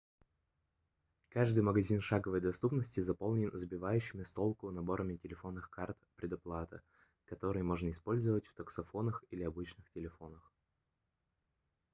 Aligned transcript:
каждый 1.29 1.59
магазин 1.61 2.01
шаговой 2.01 2.41
доступности 2.41 2.99
заполнен 3.01 3.51
сбивающими 3.53 4.23
с 4.23 4.31
толку 4.31 4.71
наборами 4.71 5.15
телефонных 5.15 5.69
карт 5.69 5.95
предоплаты 6.15 6.81
которые 7.25 7.61
можно 7.61 7.91
использовать 7.91 8.47
в 8.47 8.55
таксофонах 8.55 9.23
или 9.29 9.43
обычных 9.43 9.87
телефонах 9.91 10.51